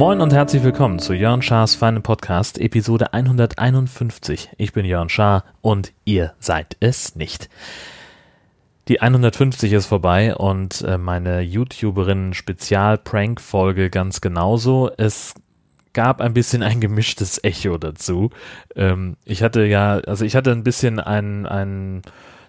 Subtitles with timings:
[0.00, 4.48] Moin und herzlich willkommen zu Jörn Schars Feinen Podcast, Episode 151.
[4.56, 7.50] Ich bin Jörn Schaar und ihr seid es nicht.
[8.88, 14.90] Die 150 ist vorbei und äh, meine YouTuberin Spezial-Prank-Folge ganz genauso.
[14.96, 15.34] Es
[15.92, 18.30] gab ein bisschen ein gemischtes Echo dazu.
[18.76, 22.02] Ähm, ich hatte ja, also ich hatte ein bisschen einen,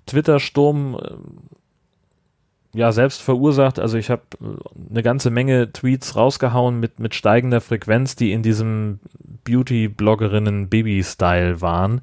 [0.06, 1.16] Twitter-Sturm äh,
[2.74, 3.80] ja selbst verursacht.
[3.80, 4.46] Also ich habe äh,
[4.90, 9.00] eine ganze Menge Tweets rausgehauen mit, mit steigender Frequenz, die in diesem
[9.44, 12.02] Beauty-Bloggerinnen-Baby-Style waren.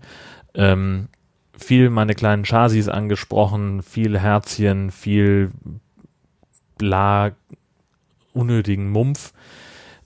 [0.54, 1.08] Ähm,
[1.56, 5.50] viel meine kleinen Chasis angesprochen, viel Herzchen, viel
[6.78, 7.32] bla
[8.32, 9.34] unnötigen Mumpf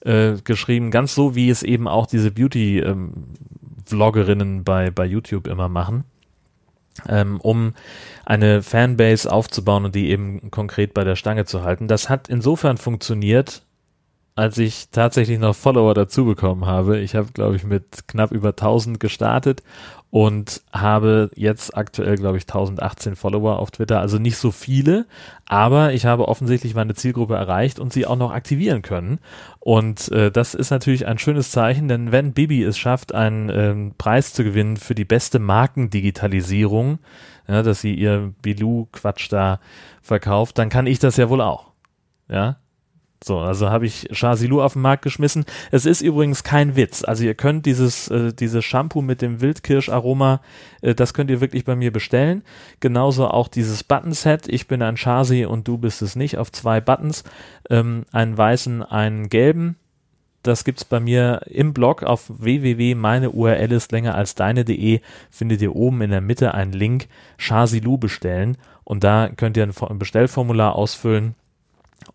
[0.04, 5.68] äh, geschrieben, ganz so wie es eben auch diese Beauty-Vloggerinnen ähm, bei, bei YouTube immer
[5.68, 6.04] machen
[7.08, 7.74] ähm, um
[8.24, 11.88] eine Fanbase aufzubauen und die eben konkret bei der Stange zu halten.
[11.88, 13.62] Das hat insofern funktioniert,
[14.34, 17.00] als ich tatsächlich noch Follower dazu bekommen habe.
[17.00, 19.62] Ich habe, glaube ich, mit knapp über 1000 gestartet
[20.12, 23.98] und habe jetzt aktuell, glaube ich, 1018 Follower auf Twitter.
[23.98, 25.06] Also nicht so viele,
[25.46, 29.20] aber ich habe offensichtlich meine Zielgruppe erreicht und sie auch noch aktivieren können.
[29.58, 33.94] Und äh, das ist natürlich ein schönes Zeichen, denn wenn Bibi es schafft, einen ähm,
[33.96, 36.98] Preis zu gewinnen für die beste Markendigitalisierung,
[37.48, 39.60] ja, dass sie ihr Bilou-Quatsch da
[40.02, 41.70] verkauft, dann kann ich das ja wohl auch.
[42.28, 42.58] Ja,
[43.24, 45.44] so, also habe ich Chasilou auf den Markt geschmissen.
[45.70, 47.04] Es ist übrigens kein Witz.
[47.04, 50.40] Also ihr könnt dieses, äh, dieses Shampoo mit dem Wildkirscharoma,
[50.80, 52.42] äh, das könnt ihr wirklich bei mir bestellen.
[52.80, 54.48] Genauso auch dieses Button-Set.
[54.48, 57.24] Ich bin ein Chasi und du bist es nicht, auf zwei Buttons.
[57.70, 59.76] Ähm, einen weißen, einen gelben.
[60.42, 62.96] Das gibt's bei mir im Blog auf www.
[62.96, 65.00] Meine URL ist länger als deine.de.
[65.30, 67.06] Findet ihr oben in der Mitte einen Link,
[67.38, 68.56] Chasilou bestellen.
[68.82, 71.36] Und da könnt ihr ein Bestellformular ausfüllen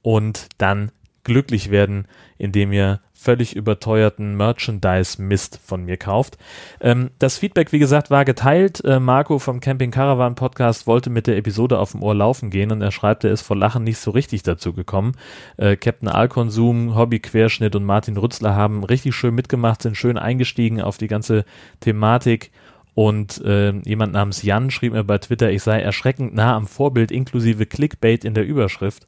[0.02, 0.91] und dann
[1.27, 2.07] glücklich werden,
[2.38, 6.38] indem ihr völlig überteuerten Merchandise-Mist von mir kauft.
[6.79, 8.81] Ähm, das Feedback, wie gesagt, war geteilt.
[8.85, 12.71] Äh, Marco vom Camping Caravan Podcast wollte mit der Episode auf dem Ohr laufen gehen
[12.71, 15.15] und er schreibt, er ist vor Lachen nicht so richtig dazu gekommen.
[15.57, 20.79] Äh, Captain Alkonsum, Hobby Querschnitt und Martin Rützler haben richtig schön mitgemacht, sind schön eingestiegen
[20.79, 21.44] auf die ganze
[21.81, 22.51] Thematik.
[22.97, 27.11] Und äh, jemand namens Jan schrieb mir bei Twitter, ich sei erschreckend nah am Vorbild
[27.11, 29.05] inklusive Clickbait in der Überschrift.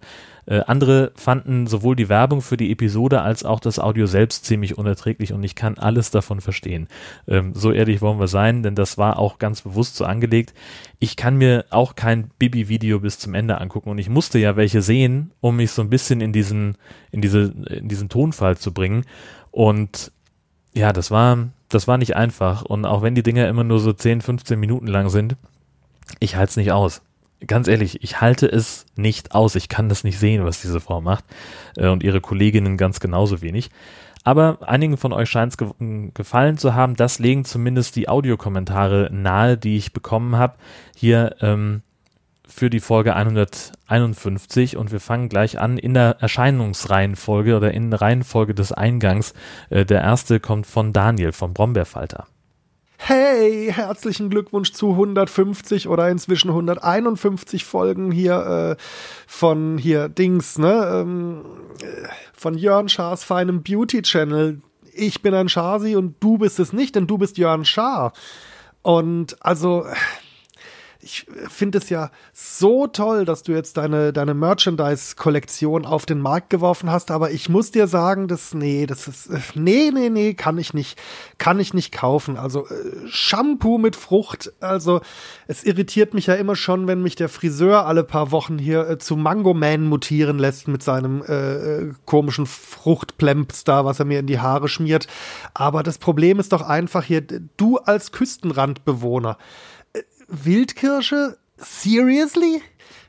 [0.50, 4.80] Äh, andere fanden sowohl die Werbung für die Episode als auch das Audio selbst ziemlich
[4.80, 6.88] unerträglich und ich kann alles davon verstehen.
[7.28, 10.56] Ähm, so ehrlich wollen wir sein, denn das war auch ganz bewusst so angelegt.
[10.98, 14.82] Ich kann mir auch kein Bibi-Video bis zum Ende angucken und ich musste ja welche
[14.82, 16.78] sehen, um mich so ein bisschen in diesen,
[17.12, 19.06] in diese, in diesen Tonfall zu bringen.
[19.52, 20.12] Und
[20.74, 22.64] ja, das war, das war nicht einfach.
[22.64, 25.36] Und auch wenn die Dinger immer nur so 10, 15 Minuten lang sind,
[26.20, 27.04] ich halte es nicht aus
[27.46, 29.56] ganz ehrlich, ich halte es nicht aus.
[29.56, 31.24] Ich kann das nicht sehen, was diese Frau macht.
[31.78, 33.70] Äh, und ihre Kolleginnen ganz genauso wenig.
[34.24, 35.70] Aber einigen von euch scheint es ge
[36.14, 36.96] gefallen zu haben.
[36.96, 40.56] Das legen zumindest die Audiokommentare nahe, die ich bekommen habe.
[40.96, 41.82] Hier ähm,
[42.46, 48.02] für die Folge 151 und wir fangen gleich an in der Erscheinungsreihenfolge oder in der
[48.02, 49.34] Reihenfolge des Eingangs.
[49.70, 52.28] Äh, der erste kommt von Daniel vom Brombeerfalter
[53.02, 58.84] hey, herzlichen Glückwunsch zu 150 oder inzwischen 151 Folgen hier äh,
[59.26, 61.02] von hier Dings, ne?
[61.02, 61.46] Ähm,
[61.82, 64.62] äh, von Jörn Schaas feinem Beauty Channel.
[64.94, 68.12] Ich bin ein Schasi und du bist es nicht, denn du bist Jörn Schaar.
[68.82, 69.86] Und also
[71.10, 76.52] ich finde es ja so toll, dass du jetzt deine, deine Merchandise-Kollektion auf den Markt
[76.52, 80.60] geworfen hast, aber ich muss dir sagen, dass, nee, das ist, nee, nee, nee, kann
[80.60, 81.02] ich nicht,
[81.40, 82.38] kann ich nicht kaufen.
[82.38, 85.02] Also, äh, Shampoo mit Frucht, also,
[85.48, 88.98] es irritiert mich ja immer schon, wenn mich der Friseur alle paar Wochen hier äh,
[89.00, 94.20] zu Mango Man mutieren lässt mit seinem äh, äh komischen Fruchtplemps da, was er mir
[94.20, 95.08] in die Haare schmiert.
[95.56, 97.22] Aber das Problem ist doch einfach hier,
[97.58, 99.38] du als Küstenrandbewohner,
[100.30, 101.38] Wildkirsche?
[101.58, 102.62] Seriously?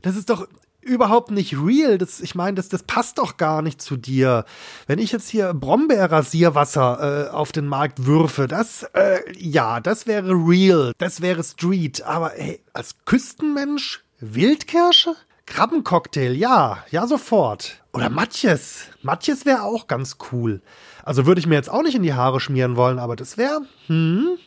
[0.03, 0.47] Das ist doch
[0.81, 1.99] überhaupt nicht real.
[1.99, 4.45] Das, ich meine, das, das passt doch gar nicht zu dir.
[4.87, 10.33] Wenn ich jetzt hier Brombeerrasierwasser äh, auf den Markt würfe, das, äh, ja, das wäre
[10.33, 10.93] real.
[10.99, 12.03] Das wäre Street.
[12.03, 15.15] Aber hey, als Küstenmensch Wildkirsche?
[15.47, 17.83] Krabbencocktail, ja, ja, sofort.
[17.93, 18.85] Oder Matjes.
[19.03, 20.63] Matjes wäre auch ganz cool.
[21.03, 23.63] Also würde ich mir jetzt auch nicht in die Haare schmieren wollen, aber das wäre,
[23.87, 24.39] hm,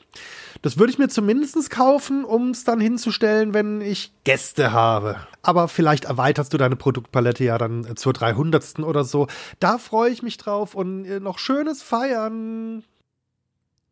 [0.63, 5.17] das würde ich mir zumindest kaufen, um es dann hinzustellen, wenn ich Gäste habe.
[5.41, 8.79] Aber vielleicht erweiterst du deine Produktpalette ja dann äh, zur 300.
[8.79, 9.27] oder so.
[9.59, 12.83] Da freue ich mich drauf und äh, noch schönes Feiern.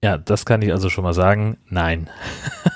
[0.02, 1.58] Ja, das kann ich also schon mal sagen.
[1.68, 2.10] Nein.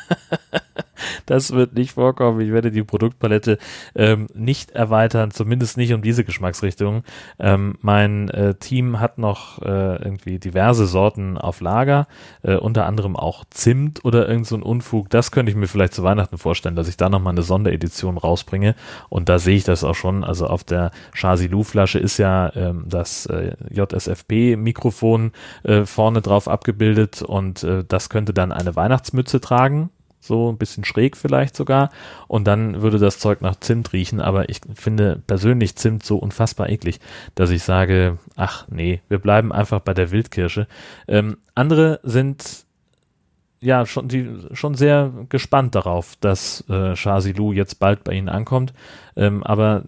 [1.25, 2.39] das wird nicht vorkommen.
[2.41, 3.57] Ich werde die Produktpalette
[3.95, 7.03] ähm, nicht erweitern, zumindest nicht um diese Geschmacksrichtung.
[7.39, 12.07] Ähm, mein äh, Team hat noch äh, irgendwie diverse Sorten auf Lager,
[12.43, 15.09] äh, unter anderem auch Zimt oder irgend so ein Unfug.
[15.09, 18.75] Das könnte ich mir vielleicht zu Weihnachten vorstellen, dass ich da nochmal eine Sonderedition rausbringe.
[19.09, 20.23] Und da sehe ich das auch schon.
[20.23, 25.31] Also auf der Chasilou-Flasche ist ja ähm, das äh, JSFP-Mikrofon
[25.63, 29.89] äh, vorne drauf abgebildet und äh, das könnte dann eine Weihnachtsmütze tragen
[30.25, 31.89] so ein bisschen schräg vielleicht sogar.
[32.27, 36.69] Und dann würde das Zeug nach Zimt riechen, aber ich finde persönlich Zimt so unfassbar
[36.69, 36.99] eklig,
[37.35, 40.67] dass ich sage, ach nee, wir bleiben einfach bei der Wildkirsche.
[41.07, 42.65] Ähm, andere sind
[43.59, 48.73] ja schon, die, schon sehr gespannt darauf, dass äh, Shazilu jetzt bald bei ihnen ankommt.
[49.15, 49.83] Ähm, aber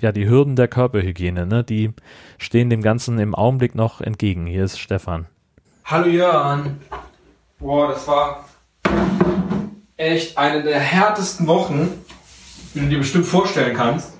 [0.00, 1.92] ja, die Hürden der Körperhygiene, ne, die
[2.38, 4.46] stehen dem Ganzen im Augenblick noch entgegen.
[4.46, 5.26] Hier ist Stefan.
[5.84, 6.80] Hallo Jörn.
[7.58, 8.46] Boah, das war
[10.00, 12.04] echt eine der härtesten Wochen,
[12.74, 14.14] die du dir bestimmt vorstellen kannst.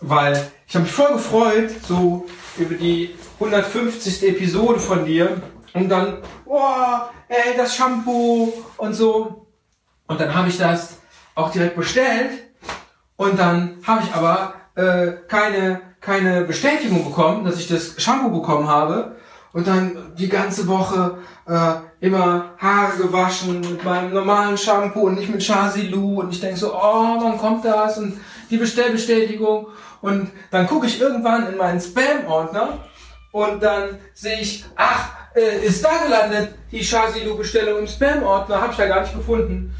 [0.00, 2.26] Weil ich habe mich voll gefreut, so
[2.58, 4.28] über die 150.
[4.28, 5.40] Episode von dir.
[5.72, 9.46] Und dann, boah, ey, das Shampoo und so.
[10.06, 10.98] Und dann habe ich das
[11.34, 12.30] auch direkt bestellt.
[13.16, 18.68] Und dann habe ich aber äh, keine, keine Bestätigung bekommen, dass ich das Shampoo bekommen
[18.68, 19.16] habe.
[19.54, 21.16] Und dann die ganze Woche
[21.46, 26.20] äh, immer Haare gewaschen mit meinem normalen Shampoo und nicht mit Chasilou.
[26.20, 27.96] Und ich denke so, oh, wann kommt das?
[27.96, 28.20] Und
[28.50, 29.68] die Bestellbestätigung.
[30.02, 32.80] Und dann gucke ich irgendwann in meinen Spam-Ordner
[33.32, 38.78] und dann sehe ich, ach, äh, ist da gelandet, die Chasilou-Bestellung im Spam-Ordner, habe ich
[38.78, 39.74] ja gar nicht gefunden.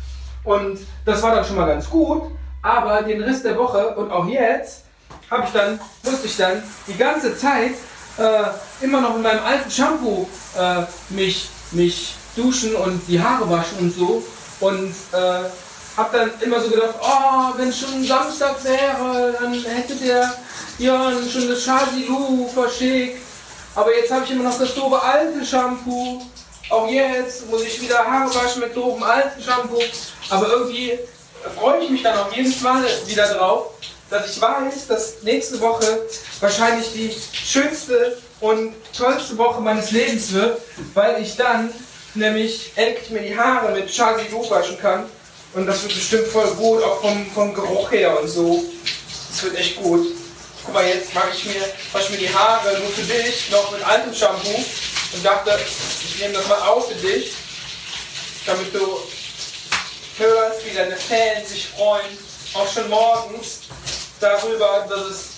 [0.45, 2.23] Und das war dann schon mal ganz gut,
[2.63, 4.87] aber den Rest der Woche und auch jetzt
[5.31, 7.73] habe ich dann, musste ich dann die ganze Zeit
[8.19, 13.79] äh, immer noch mit meinem alten Shampoo äh, mich, mich duschen und die Haare waschen
[13.79, 14.23] und so.
[14.61, 15.49] Und äh,
[15.97, 20.35] hab dann immer so gedacht, oh, wenn schon Samstag wäre, dann hätte der
[20.79, 23.21] Jörn schon das Chasilou verschickt.
[23.75, 26.23] Aber jetzt habe ich immer noch das doofe alte Shampoo.
[26.71, 29.81] Auch jetzt muss ich wieder Haare waschen mit doofem alten Shampoo.
[30.31, 30.99] Aber irgendwie
[31.59, 33.73] freue ich mich dann auf jedes Mal wieder drauf,
[34.15, 36.03] dass ich weiß, dass nächste Woche
[36.39, 40.61] wahrscheinlich die schönste und tollste Woche meines Lebens wird,
[40.95, 41.73] weil ich dann
[42.15, 45.07] nämlich endlich mir die Haare mit Charlie Lou waschen kann.
[45.55, 48.65] Und das wird bestimmt voll gut, auch vom, vom Geruch her und so.
[49.31, 50.07] Das wird echt gut.
[50.65, 51.63] Guck mal, jetzt mache ich mir,
[51.93, 54.65] wasche mir die Haare nur für dich, noch mit altem Shampoo.
[55.13, 55.59] Und dachte,
[56.05, 57.33] ich nehme das mal auf für dich,
[58.47, 58.99] damit du
[60.19, 62.19] hörst, wie deine Fans sich freuen,
[62.55, 63.61] auch schon morgens,
[64.25, 65.29] darüber, dass es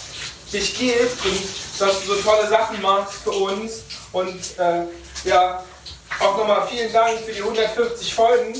[0.52, 1.42] dich gibt und
[1.78, 3.82] dass du so tolle Sachen machst für uns.
[4.12, 4.84] Und äh,
[5.28, 5.62] ja,
[6.20, 8.54] auch nochmal vielen Dank für die 150 Folgen.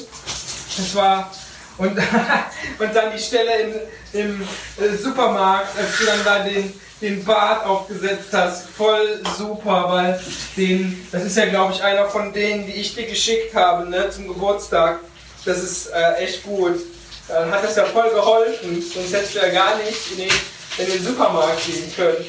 [0.76, 1.31] Das war
[1.78, 1.99] und,
[2.78, 3.75] und dann die Stelle im,
[4.12, 4.49] im
[4.82, 8.69] äh, Supermarkt, als du dann da den, den Bart aufgesetzt hast.
[8.70, 10.20] Voll super, weil
[10.56, 14.11] den, das ist ja glaube ich einer von denen, die ich dir geschickt habe ne,
[14.11, 15.00] zum Geburtstag.
[15.44, 16.81] Das ist äh, echt gut.
[17.28, 20.32] Dann hat das ja voll geholfen, sonst hättest du ja gar nicht in den,
[20.78, 22.25] in den Supermarkt gehen können.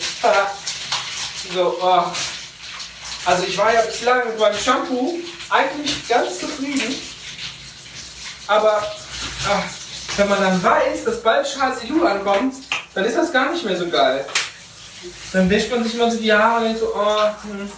[1.54, 2.04] so, oh.
[3.26, 6.96] Also ich war ja bislang mit meinem Shampoo eigentlich ganz zufrieden,
[8.48, 8.82] aber
[9.50, 9.64] ach,
[10.16, 12.56] wenn man dann weiß, dass bald Chasilou ankommt,
[12.94, 14.26] dann ist das gar nicht mehr so geil.
[15.34, 17.72] Dann wäscht man sich immer so die Haare und denkt so, oh, hm.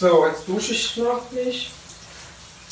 [0.00, 1.70] So, jetzt dusche ich noch nicht.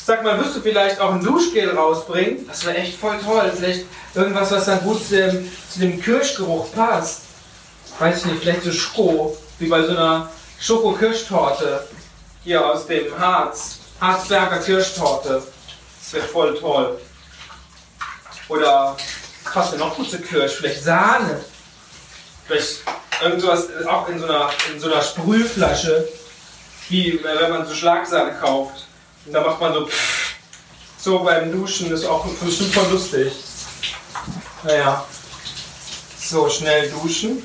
[0.05, 2.47] Sag mal, wirst du vielleicht auch ein Duschgel rausbringen?
[2.49, 3.53] Das wäre echt voll toll.
[3.55, 7.23] Vielleicht irgendwas, was dann gut zu dem, zu dem Kirschgeruch passt.
[7.99, 11.87] Weiß ich nicht, vielleicht so Schoko, wie bei so einer Schoko-Kirschtorte
[12.43, 13.79] hier aus dem Harz.
[14.01, 15.43] Harzberger Kirschtorte.
[16.03, 16.99] Das wäre voll toll.
[18.49, 18.97] Oder
[19.45, 20.55] passt denn noch gut zu Kirsch?
[20.55, 21.45] Vielleicht Sahne.
[22.47, 22.79] Vielleicht
[23.23, 26.09] irgendwas auch in so einer, in so einer Sprühflasche,
[26.89, 28.87] wie wenn man so Schlagsahne kauft.
[29.33, 29.89] Da macht man so
[31.03, 33.33] so beim Duschen, ist auch voll lustig.
[34.63, 35.05] Naja.
[36.19, 37.43] So, schnell duschen.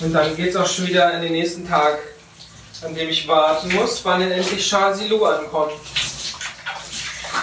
[0.00, 1.98] Und dann geht es auch schon wieder in den nächsten Tag,
[2.82, 5.72] an dem ich warten muss, wann denn endlich Chasilou ankommt.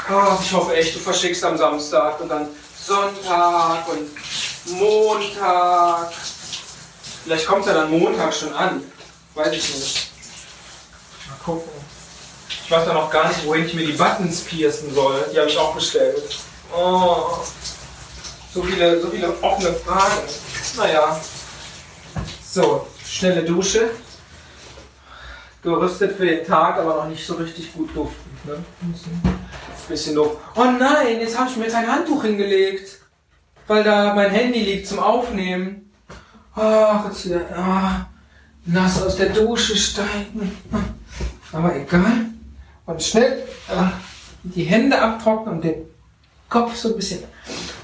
[0.10, 2.48] Oh, ich hoffe echt, du verschickst am Samstag und dann
[2.78, 4.10] Sonntag und
[4.78, 6.12] Montag.
[7.24, 8.84] Vielleicht kommt er dann Montag schon an.
[9.34, 10.12] Weiß ich nicht.
[11.30, 11.87] Mal gucken.
[12.68, 15.24] Ich weiß ja noch gar nicht, wohin ich mir die Buttons piercen soll.
[15.34, 16.22] Die habe ich auch bestellt.
[16.76, 17.38] Oh,
[18.54, 20.28] so viele, so viele offene Fragen.
[20.76, 21.18] Naja.
[22.46, 23.92] So, schnelle Dusche.
[25.64, 28.38] gerüstet für den Tag, aber noch nicht so richtig gut duften.
[28.44, 28.58] Ne?
[29.88, 30.36] Bisschen doof.
[30.58, 33.00] Oh nein, jetzt habe ich mir kein Handtuch hingelegt,
[33.68, 35.90] weil da mein Handy liegt zum Aufnehmen.
[36.54, 38.08] Ach, jetzt wieder ah,
[38.66, 40.52] nass aus der Dusche steigen.
[41.54, 42.26] Aber egal.
[42.88, 43.92] Und schnell ah,
[44.44, 45.76] die Hände abtrocknen und den
[46.50, 47.20] Kopf so ein bisschen.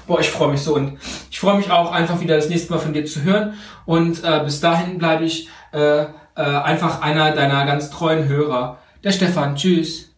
[0.06, 0.98] Boah, ich freue mich so und
[1.30, 3.54] ich freue mich auch einfach wieder das nächste Mal von dir zu hören.
[3.86, 6.06] Und äh, bis dahin bleibe ich äh, äh,
[6.36, 8.78] einfach einer deiner ganz treuen Hörer.
[9.02, 10.10] Der Stefan, tschüss.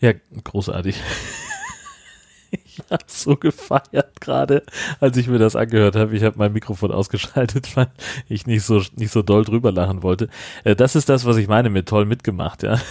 [0.00, 0.96] Ja, großartig.
[3.06, 4.62] So gefeiert gerade,
[5.00, 6.16] als ich mir das angehört habe.
[6.16, 7.88] Ich habe mein Mikrofon ausgeschaltet, weil
[8.28, 10.28] ich nicht so nicht so doll drüber lachen wollte.
[10.64, 12.78] Äh, das ist das, was ich meine mit toll mitgemacht, ja.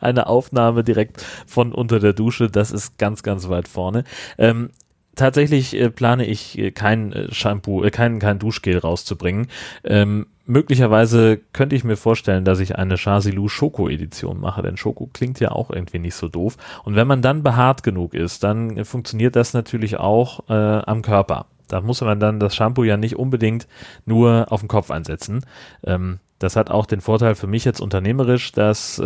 [0.00, 4.04] Eine Aufnahme direkt von unter der Dusche, das ist ganz, ganz weit vorne.
[4.38, 4.70] Ähm,
[5.20, 9.46] tatsächlich äh, plane ich äh, kein äh, Shampoo, äh, kein, kein Duschgel rauszubringen.
[9.84, 15.08] Ähm, möglicherweise könnte ich mir vorstellen, dass ich eine Shazilu Schoko Edition mache, denn Schoko
[15.12, 16.56] klingt ja auch irgendwie nicht so doof.
[16.84, 21.46] Und wenn man dann behaart genug ist, dann funktioniert das natürlich auch äh, am Körper.
[21.68, 23.68] Da muss man dann das Shampoo ja nicht unbedingt
[24.04, 25.46] nur auf den Kopf einsetzen.
[25.84, 29.00] Ähm, das hat auch den Vorteil für mich jetzt unternehmerisch, dass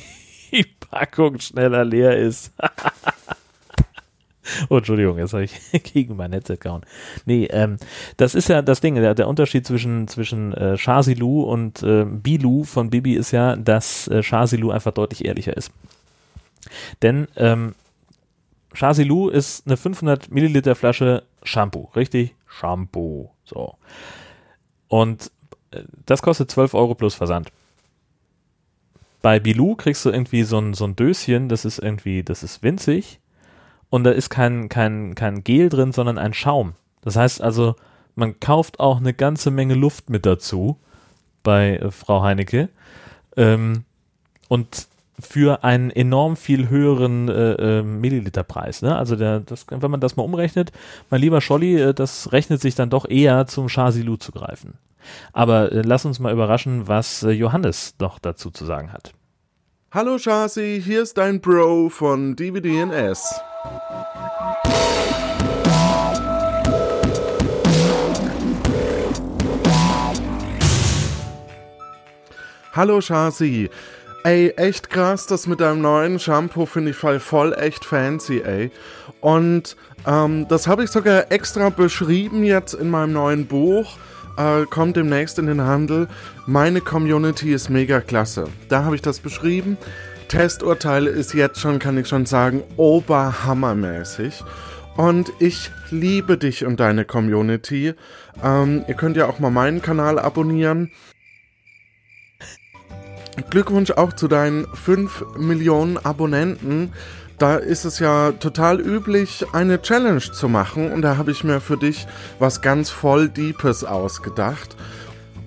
[0.52, 2.52] die Packung schneller leer ist.
[4.68, 5.54] Oh, Entschuldigung, jetzt habe ich
[5.92, 6.82] gegen mein Headset gehauen.
[7.24, 7.76] Nee, ähm,
[8.16, 12.64] das ist ja das Ding, der, der Unterschied zwischen, zwischen äh, Shazilu und äh, Bilu
[12.64, 15.70] von Bibi ist ja, dass äh, Shazilu einfach deutlich ehrlicher ist.
[17.02, 17.74] Denn ähm,
[18.72, 22.34] Shazilu ist eine 500 Milliliter Flasche Shampoo, richtig?
[22.46, 23.74] Shampoo, so.
[24.88, 25.30] Und
[25.70, 27.50] äh, das kostet 12 Euro plus Versand.
[29.22, 32.62] Bei Bilou kriegst du irgendwie so ein, so ein Döschen, das ist irgendwie, das ist
[32.62, 33.18] winzig
[33.90, 36.74] und da ist kein, kein, kein Gel drin, sondern ein Schaum.
[37.02, 37.76] Das heißt also,
[38.14, 40.78] man kauft auch eine ganze Menge Luft mit dazu
[41.42, 42.68] bei äh, Frau Heinecke.
[43.36, 43.84] Ähm,
[44.48, 44.88] und
[45.18, 48.82] für einen enorm viel höheren äh, äh, Milliliterpreis.
[48.82, 48.96] Ne?
[48.96, 50.72] Also der, das, wenn man das mal umrechnet,
[51.10, 54.74] mein lieber Scholli, äh, das rechnet sich dann doch eher zum Chasilu zu greifen.
[55.32, 59.12] Aber äh, lass uns mal überraschen, was äh, Johannes noch dazu zu sagen hat.
[59.92, 63.22] Hallo Chasi, hier ist dein Bro von DVDNS.
[72.72, 73.70] Hallo Chasi.
[74.24, 78.72] Ey, echt krass, das mit deinem neuen Shampoo finde ich voll, voll echt fancy, ey.
[79.20, 83.96] Und ähm, das habe ich sogar extra beschrieben jetzt in meinem neuen Buch.
[84.36, 86.08] Äh, kommt demnächst in den Handel.
[86.46, 88.48] Meine Community ist mega klasse.
[88.68, 89.78] Da habe ich das beschrieben.
[90.28, 94.42] Testurteil ist jetzt schon, kann ich schon sagen, oberhammermäßig.
[94.96, 97.94] Und ich liebe dich und deine Community.
[98.42, 100.90] Ähm, ihr könnt ja auch mal meinen Kanal abonnieren.
[103.50, 106.92] Glückwunsch auch zu deinen 5 Millionen Abonnenten.
[107.38, 110.90] Da ist es ja total üblich, eine Challenge zu machen.
[110.90, 112.06] Und da habe ich mir für dich
[112.38, 114.76] was ganz voll Deepes ausgedacht.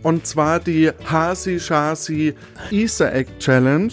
[0.03, 2.35] Und zwar die Hasi Shasi
[2.71, 3.91] Easter Egg Challenge.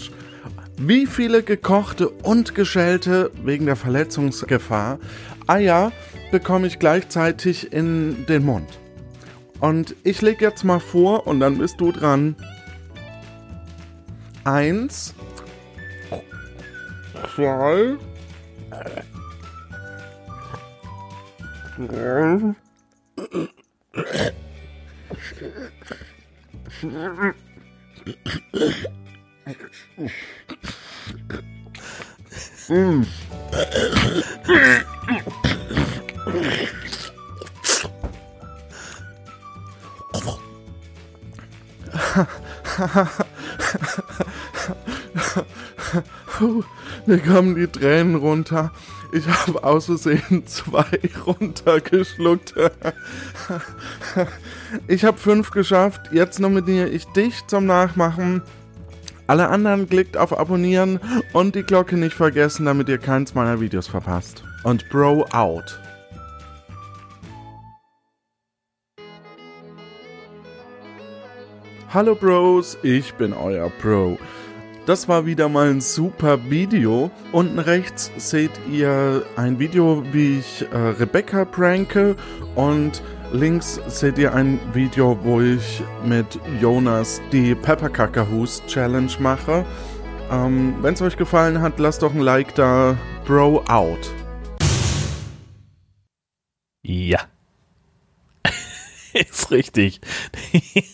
[0.77, 4.99] Wie viele gekochte und geschälte wegen der Verletzungsgefahr
[5.47, 5.91] Eier
[6.31, 8.69] bekomme ich gleichzeitig in den Mund?
[9.59, 12.35] Und ich lege jetzt mal vor und dann bist du dran.
[14.43, 15.15] Eins,
[17.37, 17.99] sorry.
[47.07, 48.73] Mir kommen die Tränen runter.
[49.13, 52.53] Ich habe aus Versehen zwei runtergeschluckt.
[54.89, 56.01] Ich habe fünf geschafft.
[56.11, 58.41] Jetzt nominiere ich dich zum Nachmachen.
[59.25, 60.99] Alle anderen klickt auf Abonnieren
[61.31, 64.43] und die Glocke nicht vergessen, damit ihr keins meiner Videos verpasst.
[64.65, 65.79] Und Bro out.
[71.93, 74.17] Hallo Bros, ich bin euer Bro.
[74.87, 77.11] Das war wieder mal ein super Video.
[77.33, 82.15] Unten rechts seht ihr ein Video, wie ich äh, Rebecca pranke
[82.55, 83.03] und
[83.33, 89.65] Links seht ihr ein Video, wo ich mit Jonas die Pepperkackerhus Challenge mache.
[90.31, 92.97] Ähm, Wenn es euch gefallen hat, lasst doch ein Like da.
[93.25, 94.09] Bro out.
[96.81, 97.19] Ja.
[99.11, 99.99] Ist richtig.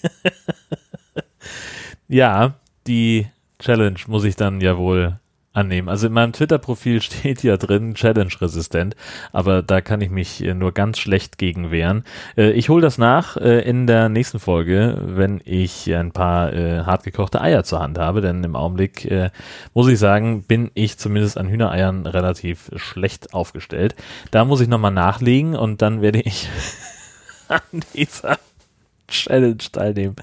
[2.09, 3.27] Ja, die
[3.63, 5.19] Challenge muss ich dann ja wohl
[5.53, 5.87] annehmen.
[5.87, 8.95] Also in meinem Twitter-Profil steht ja drin Challenge-resistent,
[9.31, 12.03] aber da kann ich mich äh, nur ganz schlecht gegen wehren.
[12.35, 17.39] Äh, ich hole das nach äh, in der nächsten Folge, wenn ich ein paar hartgekochte
[17.41, 19.09] Eier zur Hand habe, denn im Augenblick
[19.73, 23.95] muss ich sagen, bin ich zumindest an Hühnereiern relativ schlecht aufgestellt.
[24.31, 26.49] Da muss ich nochmal nachlegen und dann werde ich
[27.47, 27.61] an
[27.93, 28.37] dieser
[29.07, 30.15] Challenge teilnehmen.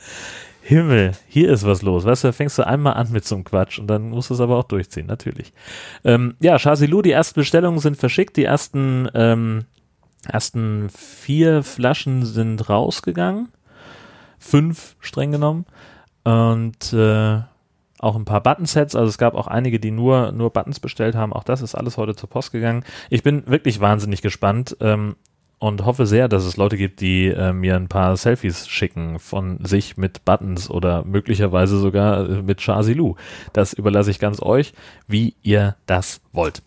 [0.63, 2.05] Himmel, hier ist was los.
[2.05, 4.35] Weißt du, da fängst du einmal an mit so einem Quatsch und dann musst du
[4.35, 5.53] es aber auch durchziehen, natürlich.
[6.05, 8.37] Ähm, ja, Chazilu, die ersten Bestellungen sind verschickt.
[8.37, 9.65] Die ersten, ähm,
[10.29, 13.49] ersten vier Flaschen sind rausgegangen.
[14.39, 15.67] Fünf, streng genommen.
[16.25, 17.41] Und äh,
[17.99, 18.97] auch ein paar Buttonsets.
[18.97, 21.33] Also es gab auch einige, die nur, nur Buttons bestellt haben.
[21.33, 22.85] Auch das ist alles heute zur Post gegangen.
[23.11, 24.77] Ich bin wirklich wahnsinnig gespannt.
[24.81, 25.17] Ähm,
[25.61, 29.63] und hoffe sehr, dass es Leute gibt, die äh, mir ein paar Selfies schicken von
[29.63, 33.15] sich mit Buttons oder möglicherweise sogar äh, mit Shazilu.
[33.53, 34.73] Das überlasse ich ganz euch,
[35.07, 36.63] wie ihr das wollt.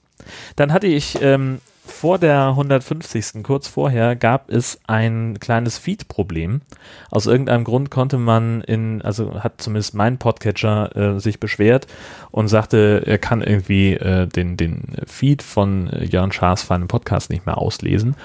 [0.55, 3.43] Dann hatte ich ähm, vor der 150.
[3.43, 6.61] kurz vorher gab es ein kleines Feed-Problem.
[7.09, 11.87] Aus irgendeinem Grund konnte man in, also hat zumindest mein Podcatcher äh, sich beschwert
[12.29, 17.47] und sagte, er kann irgendwie äh, den, den Feed von Jörn Schaas feinem Podcast nicht
[17.47, 18.15] mehr auslesen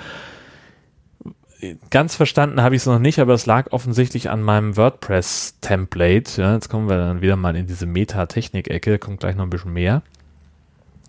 [1.90, 6.40] ganz verstanden habe ich es noch nicht, aber es lag offensichtlich an meinem WordPress-Template.
[6.40, 9.72] Ja, jetzt kommen wir dann wieder mal in diese Meta-Technik-Ecke, kommt gleich noch ein bisschen
[9.72, 10.02] mehr.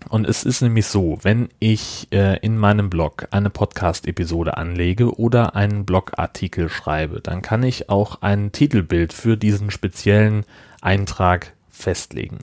[0.08, 5.54] Und es ist nämlich so, wenn ich äh, in meinem Blog eine Podcast-Episode anlege oder
[5.54, 10.44] einen Blogartikel schreibe, dann kann ich auch ein Titelbild für diesen speziellen
[10.80, 12.38] Eintrag festlegen.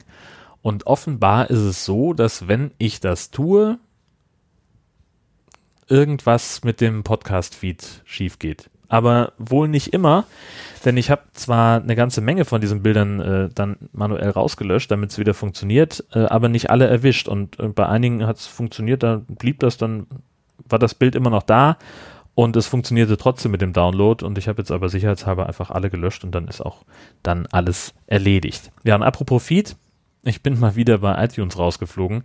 [0.62, 3.80] Und offenbar ist es so, dass wenn ich das tue,
[5.88, 8.70] irgendwas mit dem Podcast-Feed schief geht.
[8.90, 10.26] Aber wohl nicht immer,
[10.86, 15.12] denn ich habe zwar eine ganze Menge von diesen Bildern äh, dann manuell rausgelöscht, damit
[15.12, 17.28] es wieder funktioniert, äh, aber nicht alle erwischt.
[17.28, 20.08] Und äh, bei einigen hat es funktioniert, da blieb das dann,
[20.70, 21.78] war das Bild immer noch da
[22.34, 24.24] und es funktionierte trotzdem mit dem Download.
[24.24, 26.84] Und ich habe jetzt aber sicherheitshalber einfach alle gelöscht und dann ist auch
[27.24, 28.72] dann alles erledigt.
[28.84, 29.76] Ja, und apropos Feed,
[30.24, 32.24] ich bin mal wieder bei iTunes rausgeflogen,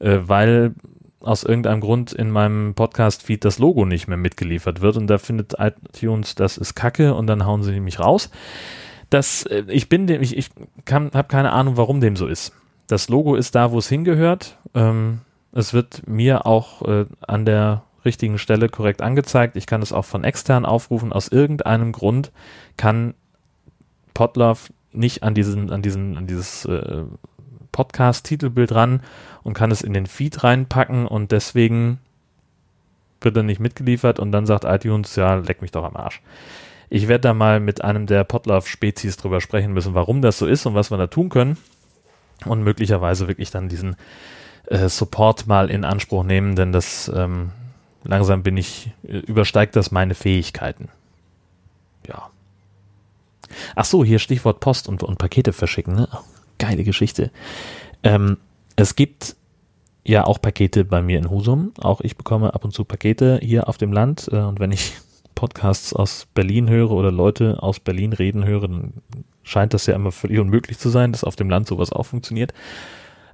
[0.00, 0.74] äh, weil
[1.22, 5.54] aus irgendeinem Grund in meinem Podcast-Feed das Logo nicht mehr mitgeliefert wird und da findet
[5.58, 8.30] iTunes, das ist Kacke und dann hauen sie mich raus.
[9.10, 10.50] Das, äh, ich bin dem, ich, ich
[10.90, 12.52] habe keine Ahnung, warum dem so ist.
[12.86, 14.58] Das Logo ist da, wo es hingehört.
[14.74, 15.20] Ähm,
[15.52, 19.56] es wird mir auch äh, an der richtigen Stelle korrekt angezeigt.
[19.56, 21.12] Ich kann es auch von extern aufrufen.
[21.12, 22.32] Aus irgendeinem Grund
[22.76, 23.14] kann
[24.14, 27.04] Podlove nicht an diesen, an diesen, an dieses äh,
[27.72, 29.02] Podcast-Titelbild ran
[29.42, 31.98] und kann es in den Feed reinpacken und deswegen
[33.20, 36.20] wird er nicht mitgeliefert und dann sagt iTunes, ja, leck mich doch am Arsch.
[36.90, 40.66] Ich werde da mal mit einem der Potlove-Spezies drüber sprechen müssen, warum das so ist
[40.66, 41.56] und was wir da tun können
[42.44, 43.96] und möglicherweise wirklich dann diesen
[44.66, 47.50] äh, Support mal in Anspruch nehmen, denn das ähm,
[48.04, 50.88] langsam bin ich, äh, übersteigt das meine Fähigkeiten.
[52.06, 52.30] Ja.
[53.74, 56.08] Ach so, hier Stichwort Post und, und Pakete verschicken, ne?
[56.62, 57.30] Geile Geschichte.
[58.04, 58.38] Ähm,
[58.76, 59.36] es gibt
[60.04, 61.72] ja auch Pakete bei mir in Husum.
[61.80, 64.28] Auch ich bekomme ab und zu Pakete hier auf dem Land.
[64.32, 64.92] Äh, und wenn ich
[65.34, 68.92] Podcasts aus Berlin höre oder Leute aus Berlin reden höre, dann
[69.42, 72.54] scheint das ja immer völlig unmöglich zu sein, dass auf dem Land sowas auch funktioniert.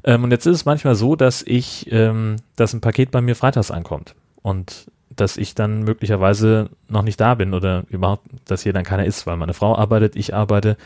[0.05, 3.37] Ähm, und jetzt ist es manchmal so, dass ich, ähm, dass ein Paket bei mir
[3.37, 8.73] freitags ankommt und dass ich dann möglicherweise noch nicht da bin oder überhaupt, dass hier
[8.73, 10.77] dann keiner ist, weil meine Frau arbeitet, ich arbeite,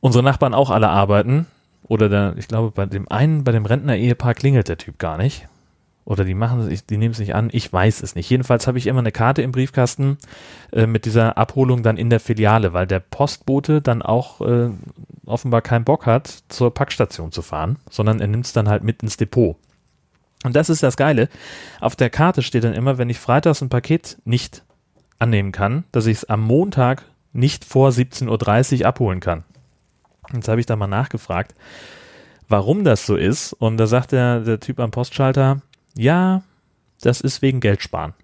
[0.00, 1.46] unsere Nachbarn auch alle arbeiten
[1.88, 5.48] oder der, ich glaube, bei dem einen, bei dem Rentner-Ehepaar klingelt der Typ gar nicht.
[6.04, 8.28] Oder die machen es, die nehmen es nicht an, ich weiß es nicht.
[8.28, 10.18] Jedenfalls habe ich immer eine Karte im Briefkasten
[10.72, 14.70] äh, mit dieser Abholung dann in der Filiale, weil der Postbote dann auch äh,
[15.26, 19.02] offenbar keinen Bock hat, zur Packstation zu fahren, sondern er nimmt es dann halt mit
[19.02, 19.56] ins Depot.
[20.44, 21.28] Und das ist das Geile.
[21.80, 24.64] Auf der Karte steht dann immer, wenn ich freitags ein Paket nicht
[25.20, 29.44] annehmen kann, dass ich es am Montag nicht vor 17.30 Uhr abholen kann.
[30.34, 31.54] Jetzt habe ich da mal nachgefragt,
[32.48, 33.52] warum das so ist.
[33.52, 35.62] Und da sagt der, der Typ am Postschalter,
[35.96, 36.42] ja,
[37.00, 38.14] das ist wegen Geldsparen.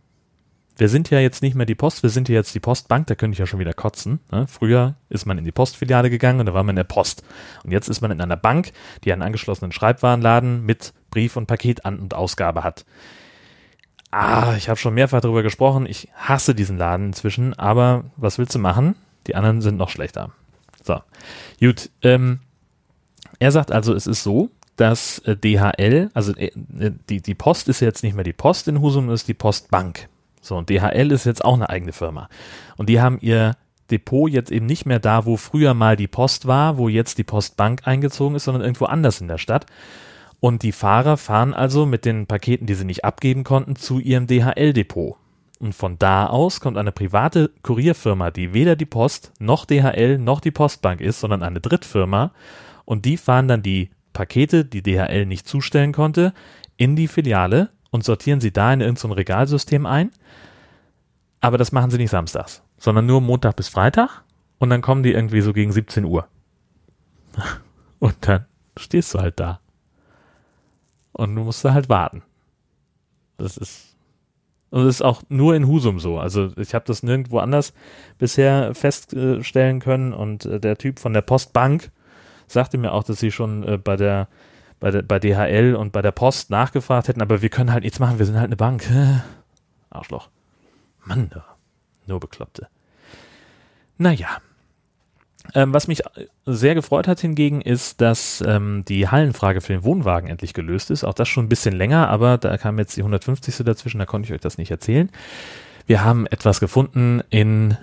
[0.76, 3.16] Wir sind ja jetzt nicht mehr die Post, wir sind ja jetzt die Postbank, da
[3.16, 4.20] könnte ich ja schon wieder kotzen.
[4.30, 4.46] Ne?
[4.46, 7.24] Früher ist man in die Postfiliale gegangen und da war man in der Post.
[7.64, 8.70] Und jetzt ist man in einer Bank,
[9.02, 12.84] die einen angeschlossenen Schreibwarenladen mit Brief- und Paketan- und Ausgabe hat.
[14.12, 15.84] Ah, ich habe schon mehrfach darüber gesprochen.
[15.84, 18.94] Ich hasse diesen Laden inzwischen, aber was willst du machen?
[19.26, 20.30] Die anderen sind noch schlechter.
[20.88, 21.02] So,
[21.60, 21.90] gut.
[22.02, 22.40] Ähm,
[23.38, 26.50] er sagt also, es ist so, dass äh, DHL, also äh,
[27.10, 30.08] die, die Post ist jetzt nicht mehr die Post in Husum, es ist die Postbank.
[30.40, 32.30] So, und DHL ist jetzt auch eine eigene Firma.
[32.78, 33.56] Und die haben ihr
[33.90, 37.24] Depot jetzt eben nicht mehr da, wo früher mal die Post war, wo jetzt die
[37.24, 39.66] Postbank eingezogen ist, sondern irgendwo anders in der Stadt.
[40.40, 44.26] Und die Fahrer fahren also mit den Paketen, die sie nicht abgeben konnten, zu ihrem
[44.26, 45.16] DHL-Depot.
[45.58, 50.40] Und von da aus kommt eine private Kurierfirma, die weder die Post noch DHL noch
[50.40, 52.32] die Postbank ist, sondern eine Drittfirma.
[52.84, 56.32] Und die fahren dann die Pakete, die DHL nicht zustellen konnte,
[56.76, 60.12] in die Filiale und sortieren sie da in irgendein Regalsystem ein.
[61.40, 64.22] Aber das machen sie nicht samstags, sondern nur Montag bis Freitag.
[64.58, 66.28] Und dann kommen die irgendwie so gegen 17 Uhr.
[68.00, 69.60] Und dann stehst du halt da.
[71.12, 72.22] Und du musst da halt warten.
[73.38, 73.87] Das ist
[74.70, 76.18] und das ist auch nur in Husum so.
[76.18, 77.72] Also ich habe das nirgendwo anders
[78.18, 80.12] bisher feststellen können.
[80.12, 81.90] Und äh, der Typ von der Postbank
[82.46, 84.28] sagte mir auch, dass sie schon äh, bei der
[84.80, 87.98] bei, der, bei DHL und bei der Post nachgefragt hätten, aber wir können halt nichts
[87.98, 88.88] machen, wir sind halt eine Bank.
[89.90, 90.28] Arschloch.
[91.04, 91.44] Mann, da.
[92.06, 92.68] Nur Bekloppte.
[93.96, 94.28] Naja,
[95.54, 96.02] ähm, was mich
[96.46, 101.04] sehr gefreut hat hingegen ist, dass ähm, die Hallenfrage für den Wohnwagen endlich gelöst ist.
[101.04, 103.64] Auch das schon ein bisschen länger, aber da kam jetzt die 150.
[103.64, 105.10] dazwischen, da konnte ich euch das nicht erzählen.
[105.86, 107.76] Wir haben etwas gefunden in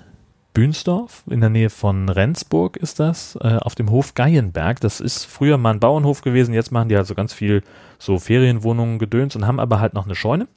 [0.53, 4.79] Bünsdorf, in der Nähe von Rendsburg ist das, äh, auf dem Hof Geienberg.
[4.79, 7.61] Das ist früher mal ein Bauernhof gewesen, jetzt machen die also ganz viel
[7.99, 10.47] so Ferienwohnungen gedöns und haben aber halt noch eine Scheune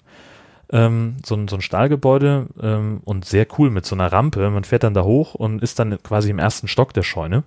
[0.70, 4.48] ähm, so, ein, so ein Stahlgebäude ähm, und sehr cool mit so einer Rampe.
[4.50, 7.44] Man fährt dann da hoch und ist dann quasi im ersten Stock der Scheune.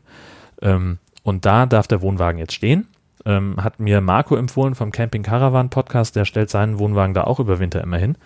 [0.62, 2.88] Ähm, und da darf der Wohnwagen jetzt stehen.
[3.26, 7.40] Ähm, hat mir Marco empfohlen vom Camping Caravan Podcast, der stellt seinen Wohnwagen da auch
[7.40, 8.18] über Winter immer hin.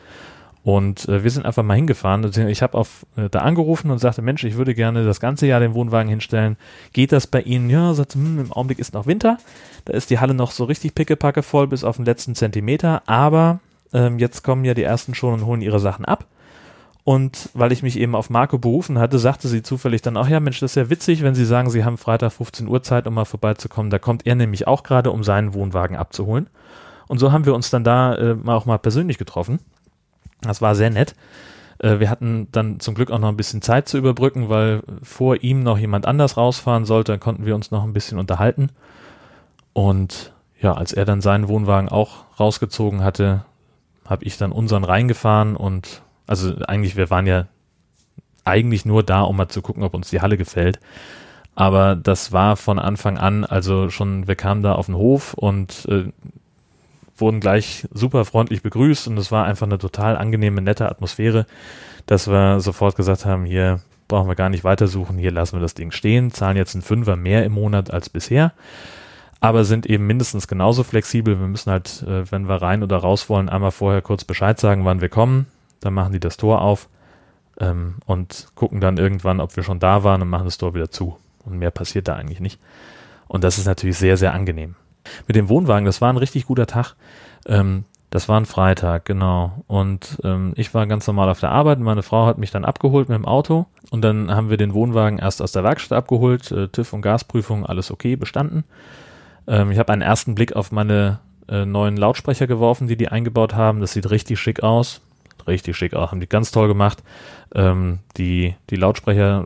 [0.63, 2.31] Und äh, wir sind einfach mal hingefahren.
[2.47, 2.83] Ich habe
[3.17, 6.57] äh, da angerufen und sagte, Mensch, ich würde gerne das ganze Jahr den Wohnwagen hinstellen.
[6.91, 7.69] Geht das bei Ihnen?
[7.69, 9.37] Ja, sagte, hm, im Augenblick ist noch Winter.
[9.85, 13.03] Da ist die Halle noch so richtig pickepacke voll bis auf den letzten Zentimeter.
[13.05, 13.59] Aber
[13.95, 16.25] ähm, jetzt kommen ja die ersten schon und holen ihre Sachen ab.
[17.05, 20.39] Und weil ich mich eben auf Marco berufen hatte, sagte sie zufällig dann auch, ja
[20.39, 23.13] Mensch, das ist ja witzig, wenn Sie sagen, Sie haben Freitag 15 Uhr Zeit, um
[23.13, 23.91] mal vorbeizukommen.
[23.91, 26.47] Da kommt er nämlich auch gerade, um seinen Wohnwagen abzuholen.
[27.07, 29.59] Und so haben wir uns dann da äh, auch mal persönlich getroffen.
[30.41, 31.15] Das war sehr nett.
[31.77, 35.43] Äh, wir hatten dann zum Glück auch noch ein bisschen Zeit zu überbrücken, weil vor
[35.43, 37.11] ihm noch jemand anders rausfahren sollte.
[37.11, 38.69] Dann konnten wir uns noch ein bisschen unterhalten.
[39.73, 43.45] Und ja, als er dann seinen Wohnwagen auch rausgezogen hatte,
[44.05, 47.47] habe ich dann unseren reingefahren und also eigentlich, wir waren ja
[48.43, 50.79] eigentlich nur da, um mal zu gucken, ob uns die Halle gefällt.
[51.55, 55.87] Aber das war von Anfang an, also schon, wir kamen da auf den Hof und
[55.89, 56.11] äh,
[57.17, 61.45] wurden gleich super freundlich begrüßt und es war einfach eine total angenehme, nette Atmosphäre,
[62.07, 65.73] dass wir sofort gesagt haben, hier brauchen wir gar nicht weitersuchen, hier lassen wir das
[65.73, 68.51] Ding stehen, zahlen jetzt einen Fünfer mehr im Monat als bisher
[69.45, 71.39] aber sind eben mindestens genauso flexibel.
[71.39, 74.85] Wir müssen halt, äh, wenn wir rein oder raus wollen, einmal vorher kurz Bescheid sagen,
[74.85, 75.45] wann wir kommen.
[75.81, 76.89] Dann machen die das Tor auf
[77.59, 80.89] ähm, und gucken dann irgendwann, ob wir schon da waren und machen das Tor wieder
[80.89, 81.17] zu.
[81.45, 82.59] Und mehr passiert da eigentlich nicht.
[83.27, 84.75] Und das ist natürlich sehr, sehr angenehm.
[85.27, 86.95] Mit dem Wohnwagen, das war ein richtig guter Tag.
[87.45, 89.63] Ähm, das war ein Freitag, genau.
[89.67, 91.79] Und ähm, ich war ganz normal auf der Arbeit.
[91.79, 93.67] Meine Frau hat mich dann abgeholt mit dem Auto.
[93.91, 96.51] Und dann haben wir den Wohnwagen erst aus der Werkstatt abgeholt.
[96.51, 98.63] Äh, TÜV und Gasprüfung, alles okay, bestanden.
[99.47, 103.55] Ähm, ich habe einen ersten Blick auf meine äh, neuen Lautsprecher geworfen, die die eingebaut
[103.55, 103.81] haben.
[103.81, 105.01] Das sieht richtig schick aus.
[105.47, 106.11] Richtig schick aus.
[106.11, 107.03] Haben die ganz toll gemacht.
[107.53, 109.45] Ähm, die, die Lautsprecher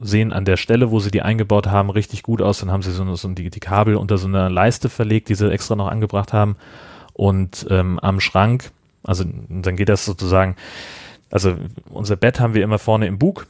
[0.00, 2.60] sehen an der Stelle, wo sie die eingebaut haben, richtig gut aus.
[2.60, 5.50] Dann haben sie so, so die, die Kabel unter so einer Leiste verlegt, die sie
[5.50, 6.56] extra noch angebracht haben.
[7.14, 8.70] Und ähm, am Schrank,
[9.02, 10.54] also dann geht das sozusagen,
[11.30, 11.56] also
[11.90, 13.46] unser Bett haben wir immer vorne im Bug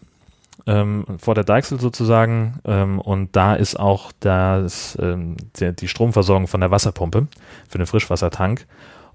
[0.66, 6.46] ähm, vor der Deichsel sozusagen ähm, und da ist auch das, ähm, der, die Stromversorgung
[6.46, 7.28] von der Wasserpumpe
[7.68, 8.66] für den Frischwassertank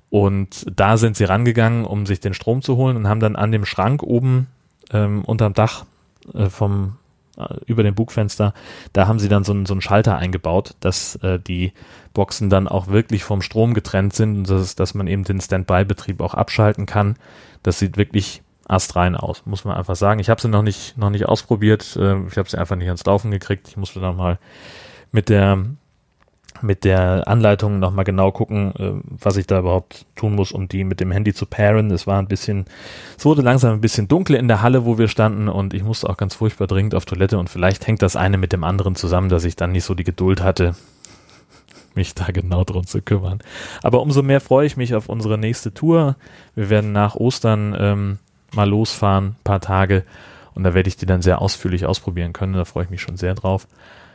[0.09, 3.51] und da sind sie rangegangen, um sich den Strom zu holen und haben dann an
[3.51, 4.47] dem Schrank oben
[4.91, 5.85] ähm, unterm Dach
[6.33, 6.97] äh, vom
[7.37, 8.53] äh, über dem Bugfenster,
[8.93, 11.73] da haben sie dann so, einen, so einen Schalter eingebaut, dass äh, die
[12.13, 16.21] Boxen dann auch wirklich vom Strom getrennt sind und das dass man eben den Standby-Betrieb
[16.21, 17.15] auch abschalten kann.
[17.63, 20.19] Das sieht wirklich astrein aus, muss man einfach sagen.
[20.19, 21.95] Ich habe sie noch nicht, noch nicht ausprobiert.
[21.95, 23.67] Äh, ich habe sie einfach nicht ans Laufen gekriegt.
[23.67, 24.39] Ich musste dann mal
[25.11, 25.65] mit der
[26.61, 30.83] mit der Anleitung nochmal genau gucken, äh, was ich da überhaupt tun muss, um die
[30.83, 31.91] mit dem Handy zu pairen.
[31.91, 32.65] Es war ein bisschen,
[33.17, 36.09] es wurde langsam ein bisschen dunkel in der Halle, wo wir standen und ich musste
[36.09, 39.29] auch ganz furchtbar dringend auf Toilette und vielleicht hängt das eine mit dem anderen zusammen,
[39.29, 40.75] dass ich dann nicht so die Geduld hatte,
[41.95, 43.39] mich da genau drum zu kümmern.
[43.81, 46.15] Aber umso mehr freue ich mich auf unsere nächste Tour.
[46.55, 48.19] Wir werden nach Ostern ähm,
[48.53, 50.03] mal losfahren, paar Tage.
[50.53, 52.53] Und da werde ich die dann sehr ausführlich ausprobieren können.
[52.53, 53.67] Da freue ich mich schon sehr drauf.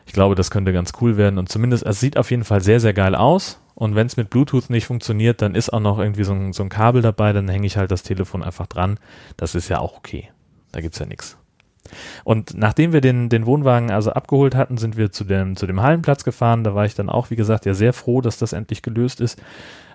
[0.07, 1.39] Ich glaube, das könnte ganz cool werden.
[1.39, 3.61] Und zumindest, es sieht auf jeden Fall sehr, sehr geil aus.
[3.75, 6.63] Und wenn es mit Bluetooth nicht funktioniert, dann ist auch noch irgendwie so ein, so
[6.63, 7.33] ein Kabel dabei.
[7.33, 8.99] Dann hänge ich halt das Telefon einfach dran.
[9.37, 10.31] Das ist ja auch okay.
[10.73, 11.37] Da gibt es ja nichts.
[12.25, 15.81] Und nachdem wir den, den Wohnwagen also abgeholt hatten, sind wir zu dem, zu dem
[15.81, 16.65] Hallenplatz gefahren.
[16.65, 19.41] Da war ich dann auch, wie gesagt, ja sehr froh, dass das endlich gelöst ist.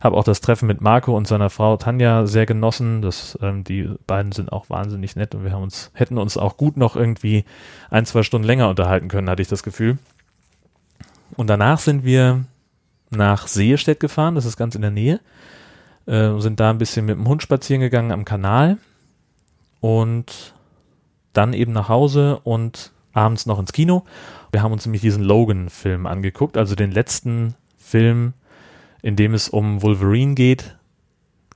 [0.03, 3.01] Habe auch das Treffen mit Marco und seiner Frau Tanja sehr genossen.
[3.01, 6.57] Das, ähm, die beiden sind auch wahnsinnig nett und wir haben uns, hätten uns auch
[6.57, 7.45] gut noch irgendwie
[7.89, 9.97] ein, zwei Stunden länger unterhalten können, hatte ich das Gefühl.
[11.37, 12.43] Und danach sind wir
[13.11, 15.21] nach Seestedt gefahren, das ist ganz in der Nähe.
[16.05, 18.77] Äh, sind da ein bisschen mit dem Hund spazieren gegangen am Kanal
[19.79, 20.53] und
[21.31, 24.03] dann eben nach Hause und abends noch ins Kino.
[24.51, 28.33] Wir haben uns nämlich diesen Logan-Film angeguckt, also den letzten Film,
[29.03, 30.77] in dem es um Wolverine geht,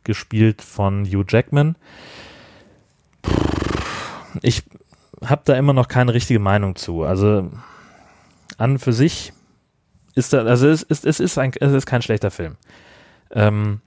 [0.04, 1.76] gespielt von Hugh Jackman.
[4.44, 4.64] Ich
[5.26, 7.04] habe da immer noch keine richtige Meinung zu.
[7.04, 7.50] Also
[8.58, 9.34] an für sich
[10.14, 12.58] ist da, also es ist, es ist, ein, es ist kein schlechter Film.
[13.32, 13.82] Ähm,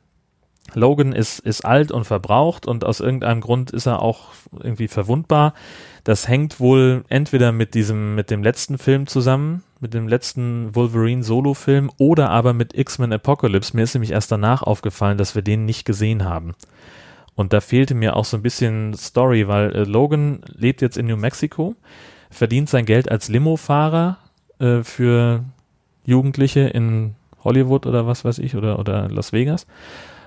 [0.75, 5.55] Logan ist, ist alt und verbraucht und aus irgendeinem Grund ist er auch irgendwie verwundbar.
[6.05, 11.23] Das hängt wohl entweder mit diesem, mit dem letzten Film zusammen, mit dem letzten Wolverine
[11.23, 13.75] Solo-Film oder aber mit X-Men Apocalypse.
[13.75, 16.55] Mir ist nämlich erst danach aufgefallen, dass wir den nicht gesehen haben.
[17.35, 21.07] Und da fehlte mir auch so ein bisschen Story, weil äh, Logan lebt jetzt in
[21.07, 21.75] New Mexico,
[22.31, 24.19] verdient sein Geld als Limo-Fahrer
[24.59, 25.45] äh, für
[26.05, 29.67] Jugendliche in Hollywood oder was weiß ich oder, oder Las Vegas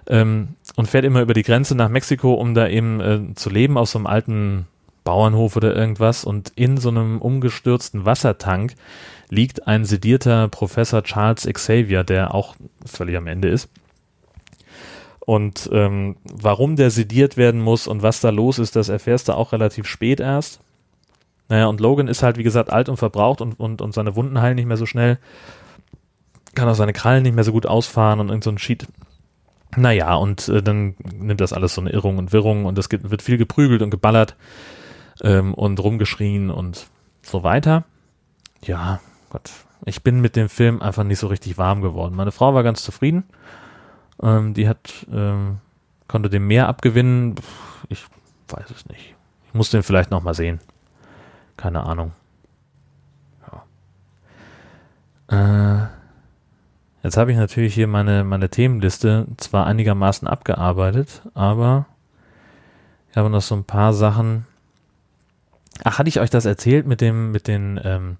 [0.08, 3.78] ähm, und fährt immer über die Grenze nach Mexiko, um da eben äh, zu leben
[3.78, 4.68] aus so einem alten
[5.04, 8.76] Bauernhof oder irgendwas und in so einem umgestürzten Wassertank
[9.30, 13.70] liegt ein sedierter Professor Charles Xavier, der auch völlig am Ende ist.
[15.20, 19.34] Und ähm, warum der sediert werden muss und was da los ist, das erfährst du
[19.34, 20.60] auch relativ spät erst.
[21.48, 24.42] Naja, und Logan ist halt, wie gesagt, alt und verbraucht und, und, und seine Wunden
[24.42, 25.18] heilen nicht mehr so schnell.
[26.56, 28.88] Kann auch seine Krallen nicht mehr so gut ausfahren und irgend so ein Sheet
[29.76, 33.22] naja, und äh, dann nimmt das alles so eine Irrung und Wirrung und es wird
[33.22, 34.36] viel geprügelt und geballert
[35.24, 36.88] ähm, und rumgeschrien und
[37.22, 37.86] so weiter.
[38.62, 39.52] Ja, Gott,
[39.86, 42.16] ich bin mit dem Film einfach nicht so richtig warm geworden.
[42.16, 43.24] Meine Frau war ganz zufrieden.
[44.22, 45.58] Ähm, die hat, ähm,
[46.08, 47.36] konnte dem mehr abgewinnen.
[47.90, 48.06] Ich
[48.50, 49.16] weiß es nicht.
[49.48, 50.60] Ich muss den vielleicht nochmal sehen.
[51.58, 52.12] Keine Ahnung.
[55.30, 55.84] Ja.
[55.84, 55.88] Äh,
[57.04, 61.86] Jetzt habe ich natürlich hier meine, meine Themenliste zwar einigermaßen abgearbeitet, aber
[63.12, 64.46] ich habe noch so ein paar Sachen.
[65.84, 68.18] Ach, hatte ich euch das erzählt mit dem, mit den, ähm,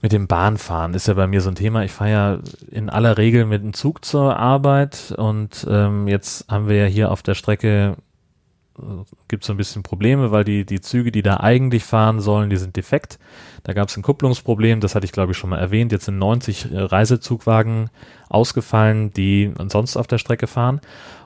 [0.00, 0.94] mit dem Bahnfahren?
[0.94, 1.84] Ist ja bei mir so ein Thema.
[1.84, 2.38] Ich fahre ja
[2.70, 7.10] in aller Regel mit dem Zug zur Arbeit und ähm, jetzt haben wir ja hier
[7.10, 7.96] auf der Strecke
[9.28, 12.50] gibt es so ein bisschen Probleme, weil die, die Züge, die da eigentlich fahren sollen,
[12.50, 13.18] die sind defekt.
[13.64, 15.92] Da gab es ein Kupplungsproblem, das hatte ich glaube ich schon mal erwähnt.
[15.92, 17.90] Jetzt sind 90 äh, Reisezugwagen
[18.28, 20.80] ausgefallen, die sonst auf der Strecke fahren.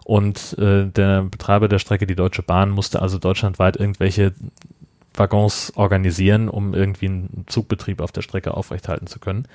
[0.05, 4.35] Und äh, der Betreiber der Strecke, die Deutsche Bahn, musste also deutschlandweit irgendwelche
[5.19, 9.47] Waggons organisieren, um irgendwie einen Zugbetrieb auf der Strecke aufrechthalten zu können.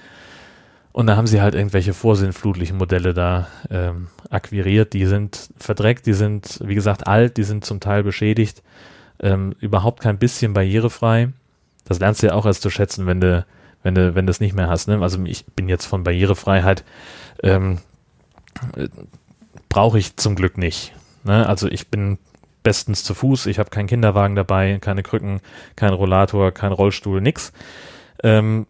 [0.94, 4.94] Und da haben sie halt irgendwelche vorsinnflutlichen Modelle da ähm, akquiriert.
[4.94, 8.62] Die sind verdreckt, die sind, wie gesagt, alt, die sind zum Teil beschädigt,
[9.22, 11.30] ähm, überhaupt kein bisschen barrierefrei.
[11.86, 13.46] Das lernst du ja auch erst zu schätzen, wenn du,
[13.84, 14.88] wenn du, wenn du es nicht mehr hast.
[14.88, 15.02] Ne?
[15.02, 16.84] Also ich bin jetzt von Barrierefreiheit,
[17.42, 17.80] ähm,
[18.76, 18.90] äh,
[19.70, 20.94] brauche ich zum Glück nicht.
[21.24, 21.48] Ne?
[21.48, 22.18] Also ich bin
[22.64, 25.42] bestens zu Fuß, ich habe keinen Kinderwagen dabei, keine Krücken,
[25.76, 27.54] kein Rollator, kein Rollstuhl, nix.
[28.24, 28.68] Ähm,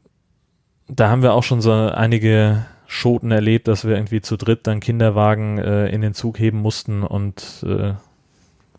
[0.88, 4.82] da haben wir auch schon so einige Schoten erlebt, dass wir irgendwie zu dritt dann
[4.82, 7.93] Kinderwagen äh, in den Zug heben mussten und äh,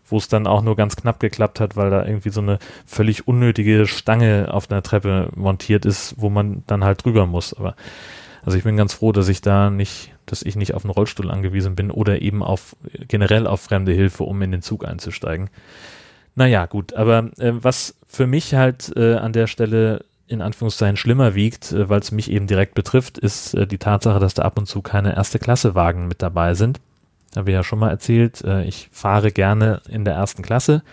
[0.05, 3.27] wo es dann auch nur ganz knapp geklappt hat, weil da irgendwie so eine völlig
[3.27, 7.53] unnötige Stange auf der Treppe montiert ist, wo man dann halt drüber muss.
[7.53, 7.75] Aber
[8.45, 11.31] also ich bin ganz froh, dass ich da nicht, dass ich nicht auf einen Rollstuhl
[11.31, 12.75] angewiesen bin oder eben auf
[13.07, 15.49] generell auf fremde Hilfe, um in den Zug einzusteigen.
[16.35, 21.35] Naja, gut, aber äh, was für mich halt äh, an der Stelle in Anführungszeichen schlimmer
[21.35, 24.57] wiegt, äh, weil es mich eben direkt betrifft, ist äh, die Tatsache, dass da ab
[24.57, 26.79] und zu keine erste Klasse Wagen mit dabei sind.
[27.35, 30.83] Habe ich ja schon mal erzählt, äh, ich fahre gerne in der ersten Klasse,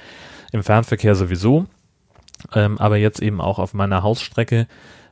[0.52, 1.66] im Fernverkehr sowieso,
[2.54, 4.66] ähm, aber jetzt eben auch auf meiner Hausstrecke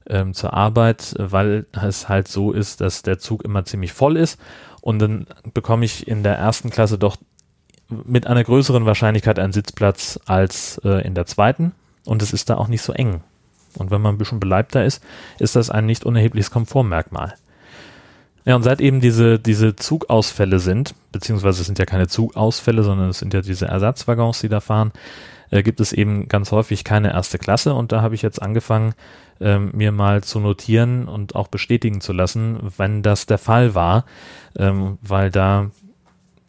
[0.08, 4.40] ähm, zur Arbeit, weil es halt so ist, dass der Zug immer ziemlich voll ist
[4.80, 7.16] und dann bekomme ich in der ersten Klasse doch
[7.88, 11.72] mit einer größeren Wahrscheinlichkeit einen Sitzplatz als äh, in der zweiten
[12.04, 13.22] und es ist da auch nicht so eng.
[13.76, 15.02] Und wenn man ein bisschen beleibter ist,
[15.38, 17.34] ist das ein nicht unerhebliches Komfortmerkmal.
[18.44, 23.10] Ja, und seit eben diese, diese Zugausfälle sind, beziehungsweise es sind ja keine Zugausfälle, sondern
[23.10, 24.92] es sind ja diese Ersatzwaggons, die da fahren,
[25.50, 27.74] äh, gibt es eben ganz häufig keine erste Klasse.
[27.74, 28.94] Und da habe ich jetzt angefangen,
[29.40, 34.04] ähm, mir mal zu notieren und auch bestätigen zu lassen, wenn das der Fall war,
[34.56, 35.70] ähm, weil da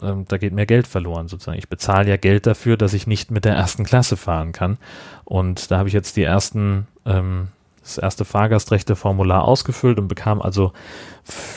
[0.01, 1.57] ähm, da geht mehr Geld verloren sozusagen.
[1.57, 4.77] Ich bezahle ja Geld dafür, dass ich nicht mit der ersten Klasse fahren kann.
[5.25, 7.49] Und da habe ich jetzt die ersten, ähm,
[7.81, 10.71] das erste Fahrgastrechte-Formular ausgefüllt und bekam also,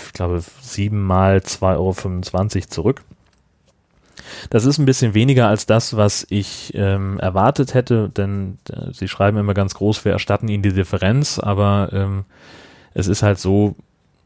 [0.07, 3.03] ich glaube, siebenmal 2,25 Euro zurück.
[4.51, 9.09] Das ist ein bisschen weniger als das, was ich ähm, erwartet hätte, denn äh, sie
[9.09, 12.25] schreiben immer ganz groß, wir erstatten ihnen die Differenz, aber ähm,
[12.95, 13.77] es ist halt so,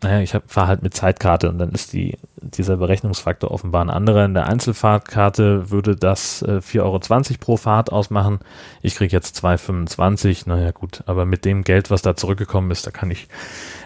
[0.03, 4.27] naja, ich fahre halt mit Zeitkarte und dann ist die, dieser Berechnungsfaktor offenbar ein anderer.
[4.27, 7.01] In der Einzelfahrtkarte würde das äh, 4,20 Euro
[7.41, 8.41] pro Fahrt ausmachen.
[8.83, 10.49] Ich kriege jetzt 2,25.
[10.49, 13.27] Naja, gut, aber mit dem Geld, was da zurückgekommen ist, da kann ich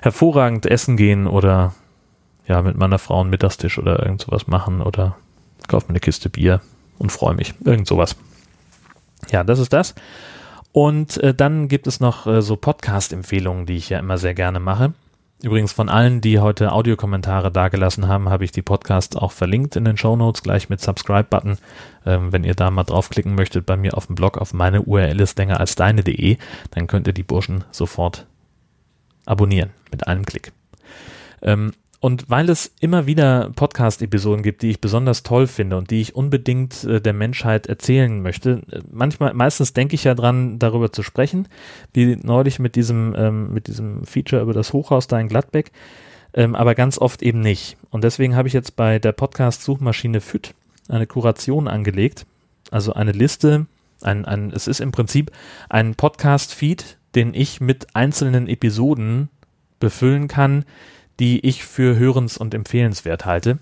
[0.02, 1.74] hervorragend essen gehen oder
[2.46, 5.16] ja, mit meiner Frau einen Mittagstisch oder irgend sowas machen oder
[5.68, 6.60] kaufe mir eine Kiste Bier
[6.98, 7.54] und freue mich.
[7.64, 8.16] Irgend sowas.
[9.30, 9.94] Ja, das ist das.
[10.72, 14.60] Und äh, dann gibt es noch äh, so Podcast-Empfehlungen, die ich ja immer sehr gerne
[14.60, 14.92] mache.
[15.42, 19.86] Übrigens von allen, die heute Audiokommentare dagelassen haben, habe ich die Podcasts auch verlinkt in
[19.86, 21.56] den Show Notes gleich mit Subscribe-Button.
[22.04, 25.18] Ähm, wenn ihr da mal draufklicken möchtet bei mir auf dem Blog auf meine URL
[25.18, 26.36] ist länger als deine.de,
[26.72, 28.26] dann könnt ihr die Burschen sofort
[29.24, 30.52] abonnieren mit einem Klick.
[31.40, 36.00] Ähm, und weil es immer wieder Podcast-Episoden gibt, die ich besonders toll finde und die
[36.00, 40.92] ich unbedingt äh, der Menschheit erzählen möchte, äh, manchmal, meistens denke ich ja dran, darüber
[40.92, 41.46] zu sprechen,
[41.92, 45.72] wie neulich mit diesem, ähm, mit diesem Feature über das Hochhaus da in Gladbeck,
[46.32, 47.76] ähm, aber ganz oft eben nicht.
[47.90, 50.54] Und deswegen habe ich jetzt bei der Podcast-Suchmaschine FÜD
[50.88, 52.24] eine Kuration angelegt,
[52.70, 53.66] also eine Liste,
[54.00, 55.32] ein, ein, es ist im Prinzip
[55.68, 59.28] ein Podcast-Feed, den ich mit einzelnen Episoden
[59.80, 60.64] befüllen kann,
[61.20, 63.58] die ich für hörens- und empfehlenswert halte.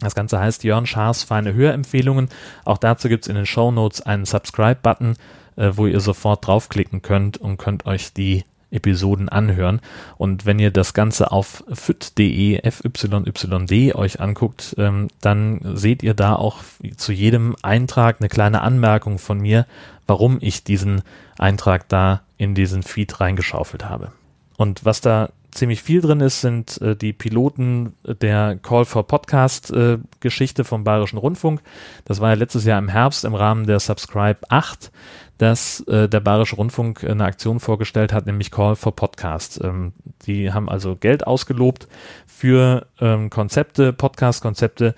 [0.00, 2.28] Das Ganze heißt Jörn Schaas feine Hörempfehlungen.
[2.64, 5.16] Auch dazu gibt es in den Show Notes einen Subscribe-Button,
[5.56, 9.80] äh, wo ihr sofort draufklicken könnt und könnt euch die Episoden anhören.
[10.16, 16.34] Und wenn ihr das Ganze auf fyt.de, fyyd euch anguckt, ähm, dann seht ihr da
[16.34, 16.58] auch
[16.96, 19.66] zu jedem Eintrag eine kleine Anmerkung von mir,
[20.06, 21.02] warum ich diesen
[21.38, 24.10] Eintrag da in diesen Feed reingeschaufelt habe.
[24.56, 29.70] Und was da ziemlich viel drin ist, sind äh, die Piloten der Call for Podcast
[29.70, 31.62] äh, Geschichte vom Bayerischen Rundfunk.
[32.04, 34.90] Das war ja letztes Jahr im Herbst im Rahmen der Subscribe 8,
[35.38, 39.60] dass äh, der Bayerische Rundfunk eine Aktion vorgestellt hat, nämlich Call for Podcast.
[39.62, 39.92] Ähm,
[40.26, 41.86] die haben also Geld ausgelobt
[42.26, 44.94] für ähm, Konzepte, Podcast-Konzepte,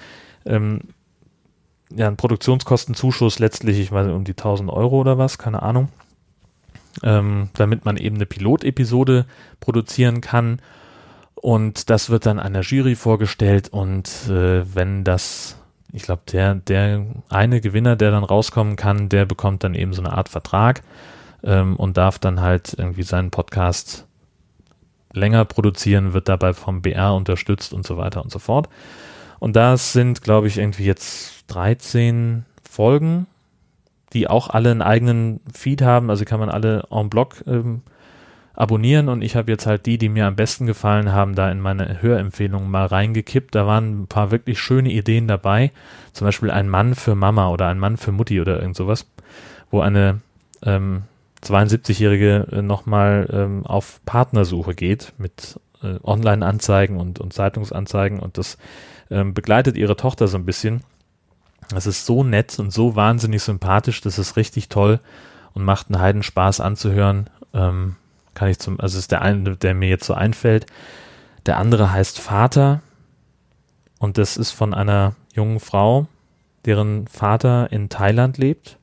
[0.46, 0.80] ähm,
[1.94, 5.88] ja, ein Produktionskostenzuschuss letztlich, ich weiß nicht, um die 1000 Euro oder was, keine Ahnung
[7.02, 9.26] ähm, damit man eben eine Pilotepisode
[9.61, 10.61] produzieren kann.
[11.35, 15.59] Und das wird dann einer Jury vorgestellt und äh, wenn das,
[15.92, 20.02] ich glaube, der, der eine Gewinner, der dann rauskommen kann, der bekommt dann eben so
[20.02, 20.83] eine Art Vertrag
[21.42, 24.07] ähm, und darf dann halt irgendwie seinen Podcast
[25.12, 28.68] länger produzieren, wird dabei vom BR unterstützt und so weiter und so fort.
[29.38, 33.26] Und das sind, glaube ich, irgendwie jetzt 13 Folgen
[34.14, 37.83] die auch alle einen eigenen Feed haben, also kann man alle en bloc ähm,
[38.55, 39.09] abonnieren.
[39.09, 42.00] Und ich habe jetzt halt die, die mir am besten gefallen haben, da in meine
[42.00, 43.55] Hörempfehlungen mal reingekippt.
[43.55, 45.72] Da waren ein paar wirklich schöne Ideen dabei,
[46.12, 49.07] zum Beispiel ein Mann für Mama oder ein Mann für Mutti oder irgend sowas,
[49.70, 50.20] wo eine
[50.64, 51.03] ähm,
[51.42, 58.20] 72-Jährige äh, nochmal ähm, auf Partnersuche geht mit äh, Online-Anzeigen und, und Zeitungsanzeigen.
[58.20, 58.57] Und das
[59.11, 60.83] ähm, begleitet ihre Tochter so ein bisschen
[61.70, 65.00] das ist so nett und so wahnsinnig sympathisch, das ist richtig toll
[65.53, 67.31] und macht einen Heidenspaß anzuhören.
[67.53, 67.96] Ähm,
[68.35, 70.66] kann ich zum, also ist der eine, der mir jetzt so einfällt.
[71.46, 72.83] Der andere heißt Vater
[73.98, 76.07] und das ist von einer jungen Frau,
[76.64, 78.79] deren Vater in Thailand lebt,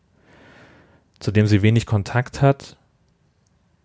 [1.20, 2.78] zu dem sie wenig Kontakt hat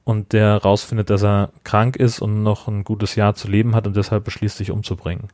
[0.04, 3.86] und der rausfindet, dass er krank ist und noch ein gutes Jahr zu leben hat
[3.86, 5.28] und deshalb beschließt, sich umzubringen.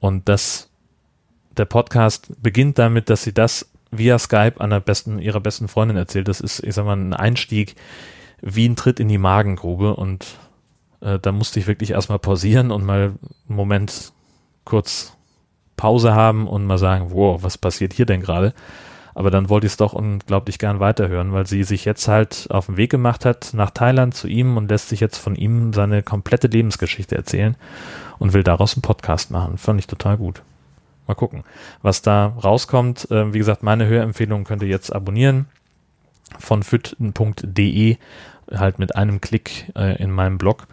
[0.00, 0.70] Und das
[1.58, 6.28] der Podcast beginnt damit, dass sie das via Skype einer besten, ihrer besten Freundin erzählt.
[6.28, 7.76] Das ist, ich sag mal, ein Einstieg
[8.42, 10.26] wie ein Tritt in die Magengrube und
[11.00, 13.14] äh, da musste ich wirklich erstmal pausieren und mal
[13.48, 14.12] einen Moment
[14.64, 15.16] kurz
[15.76, 18.54] Pause haben und mal sagen, wow, was passiert hier denn gerade?
[19.14, 22.66] Aber dann wollte ich es doch unglaublich gern weiterhören, weil sie sich jetzt halt auf
[22.66, 26.02] den Weg gemacht hat nach Thailand zu ihm und lässt sich jetzt von ihm seine
[26.02, 27.56] komplette Lebensgeschichte erzählen
[28.18, 29.56] und will daraus einen Podcast machen.
[29.56, 30.42] Fand ich total gut.
[31.06, 31.44] Mal gucken,
[31.82, 33.10] was da rauskommt.
[33.10, 35.46] Äh, wie gesagt, meine Hörempfehlung könnt ihr jetzt abonnieren
[36.38, 37.96] von fütten.de,
[38.52, 40.66] halt mit einem Klick äh, in meinem Blog.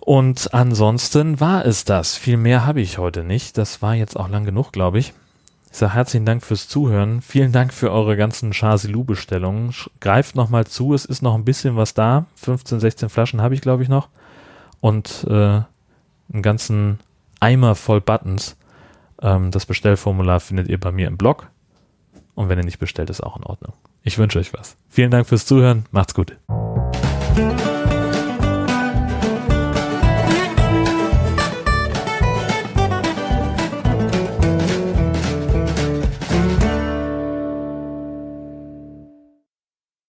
[0.00, 2.16] Und ansonsten war es das.
[2.16, 3.58] Viel mehr habe ich heute nicht.
[3.58, 5.14] Das war jetzt auch lang genug, glaube ich.
[5.72, 7.20] Ich sage herzlichen Dank fürs Zuhören.
[7.22, 9.74] Vielen Dank für eure ganzen Chasilu-Bestellungen.
[10.00, 10.94] Greift nochmal zu.
[10.94, 12.26] Es ist noch ein bisschen was da.
[12.36, 14.08] 15, 16 Flaschen habe ich, glaube ich, noch.
[14.80, 17.00] Und äh, einen ganzen
[17.40, 18.56] Eimer voll Buttons.
[19.22, 21.48] Ähm, das Bestellformular findet ihr bei mir im Blog.
[22.34, 23.72] Und wenn ihr nicht bestellt, ist auch in Ordnung.
[24.02, 24.76] Ich wünsche euch was.
[24.88, 25.86] Vielen Dank fürs Zuhören.
[25.90, 26.36] Macht's gut.